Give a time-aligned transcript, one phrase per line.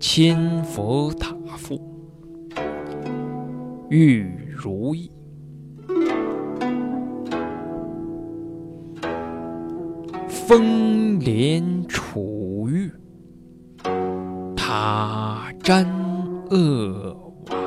[0.00, 1.78] 千佛塔赋，
[3.90, 5.12] 玉如意。
[10.28, 12.90] 风帘楚玉，
[14.56, 15.86] 塔瞻
[16.48, 17.14] 扼
[17.50, 17.58] 腕。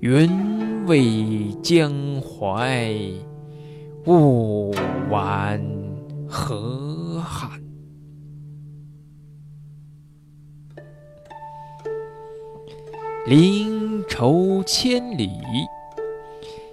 [0.00, 0.28] 愿
[0.86, 2.92] 为江淮，
[4.08, 4.72] 雾
[5.10, 5.64] 晚
[6.28, 6.95] 河
[13.26, 15.32] 临愁千里，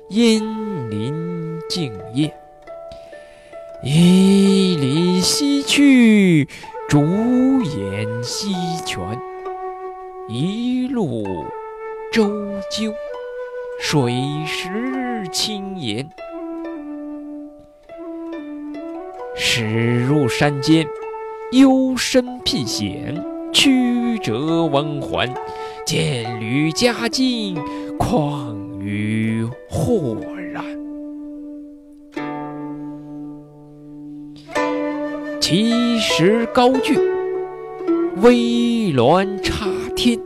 [0.10, 0.40] 烟
[0.88, 2.32] 林静夜。
[3.84, 6.48] 一里西去，
[6.88, 7.02] 竹
[7.64, 8.54] 掩西
[8.86, 9.20] 泉。
[10.30, 11.26] 一路
[12.12, 12.30] 周
[12.70, 12.94] 鸠，
[13.80, 14.14] 水
[14.46, 16.08] 石青岩。
[19.36, 20.86] 驶入山间，
[21.52, 25.34] 幽深僻险，曲折弯环。
[25.96, 27.56] 渐履佳境，
[28.00, 30.18] 况于豁
[30.52, 30.66] 然。
[35.40, 37.00] 奇石高峻，
[38.24, 40.20] 危峦插天。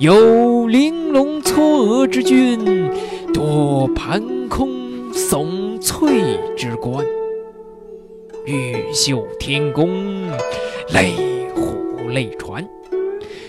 [0.00, 1.54] 有玲珑嵯
[1.86, 2.90] 峨之峻，
[3.32, 4.68] 多盘空
[5.12, 6.10] 耸翠
[6.56, 7.06] 之观。
[8.46, 10.26] 玉秀天宫，
[10.92, 12.68] 雷虎泪传。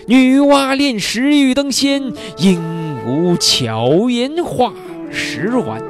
[0.06, 2.60] 女娲炼石玉登仙，鹦
[3.06, 4.72] 鹉巧言画
[5.10, 5.82] 石丸。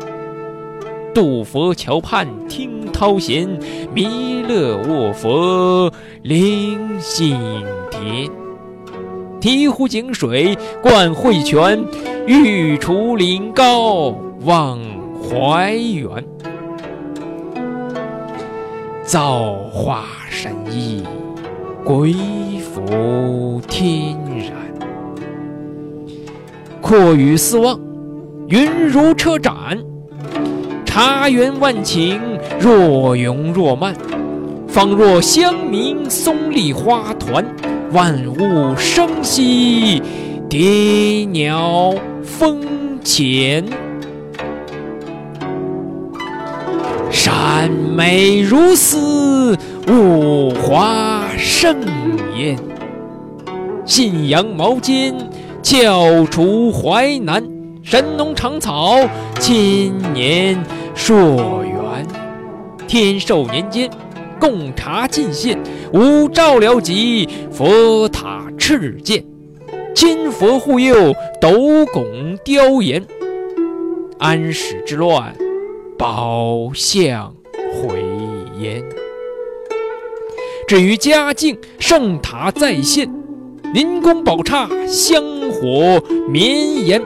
[1.13, 3.59] 渡佛桥畔听涛弦，
[3.93, 7.37] 弥勒卧佛临心
[7.91, 8.31] 田。
[9.41, 11.85] 醍醐井水灌惠泉，
[12.27, 14.79] 玉杵临高望
[15.29, 16.25] 怀远。
[19.05, 21.03] 造化神异。
[21.85, 22.15] 鬼
[22.75, 24.51] 斧天然，
[26.81, 27.79] 阔宇四望，
[28.49, 29.79] 云如车展；
[30.85, 32.19] 茶园万顷，
[32.59, 33.95] 若涌若漫。
[34.67, 37.47] 仿若香茗松丽花团，
[37.93, 40.03] 万物生息，
[40.49, 41.95] 蝶鸟
[42.25, 42.61] 蜂
[43.05, 43.65] 前。
[47.09, 49.57] 山美如斯，
[49.87, 51.23] 物华。
[51.37, 51.77] 盛
[53.85, 55.15] 信阳毛尖，
[55.63, 57.43] 翘楚淮南，
[57.83, 58.97] 神农尝草，
[59.39, 60.63] 千年
[60.95, 62.07] 溯源。
[62.87, 63.91] 天寿年间，
[64.39, 65.59] 贡茶进献，
[65.93, 69.25] 五照辽极，佛塔敕建，
[69.95, 73.05] 金佛护佑，斗拱雕檐。
[74.19, 75.35] 安史之乱，
[75.99, 78.03] 宝相回
[78.61, 78.83] 焉。
[80.67, 83.07] 至于嘉靖，圣塔再现，
[83.75, 87.03] 临宫宝刹香火绵延，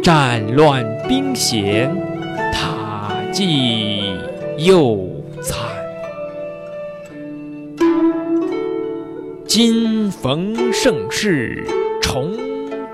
[0.00, 1.92] 战乱兵险，
[2.52, 4.00] 塔迹
[4.58, 4.96] 又
[5.42, 5.58] 残。
[9.44, 11.66] 今逢盛世，
[12.00, 12.36] 重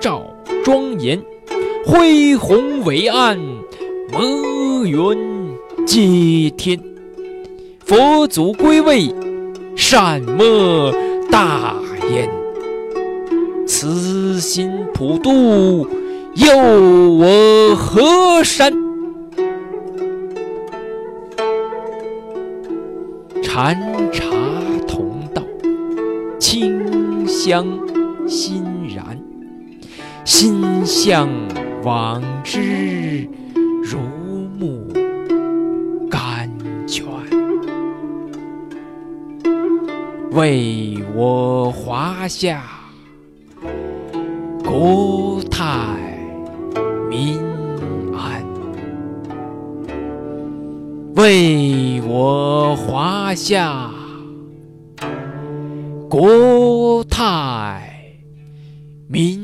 [0.00, 1.22] 照庄严，
[1.84, 3.38] 恢宏伟岸，
[4.10, 5.54] 摩云
[5.86, 6.91] 接天。
[7.92, 9.14] 佛祖归位，
[9.76, 10.90] 善莫
[11.30, 11.74] 大
[12.10, 12.26] 焉。
[13.66, 15.86] 慈心普度，
[16.34, 18.72] 佑我河山。
[23.42, 23.78] 禅
[24.10, 24.24] 茶
[24.88, 25.42] 同道，
[26.38, 27.66] 清香
[28.26, 28.64] 欣
[28.96, 29.18] 然。
[30.24, 31.28] 心向
[31.84, 33.28] 往之，
[33.82, 33.98] 如
[40.34, 42.62] 为我华夏
[44.64, 45.66] 国泰
[47.10, 47.38] 民
[48.16, 48.42] 安，
[51.16, 53.90] 为我华夏
[56.08, 57.86] 国泰
[59.08, 59.41] 民。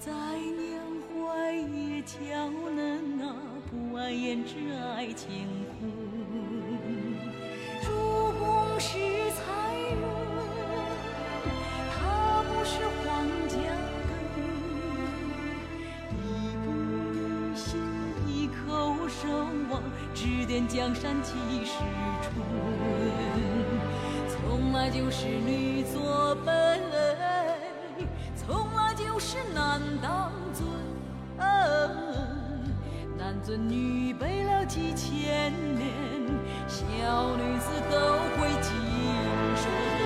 [0.00, 0.80] 在娘
[1.12, 2.16] 怀也娇
[2.74, 3.36] 嫩啊，
[3.70, 5.28] 不爱胭脂爱乾
[5.76, 5.92] 坤。
[7.82, 7.86] 主
[8.38, 8.96] 公是
[9.32, 9.42] 才
[9.76, 10.00] 人，
[11.92, 12.72] 她不是
[13.04, 13.54] 皇家
[14.08, 14.10] 根。
[16.16, 16.24] 一
[16.64, 16.66] 步
[17.12, 17.68] 一心，
[18.26, 19.82] 一口声望，
[20.14, 21.34] 指点江山几
[21.66, 21.74] 时
[22.22, 22.32] 春？
[24.30, 26.80] 从来就是女作本。
[29.30, 30.66] 是男当尊。
[33.16, 35.86] 男尊女卑了几千年，
[36.66, 37.96] 小女子都
[38.34, 38.72] 会谨
[39.54, 39.99] 慎。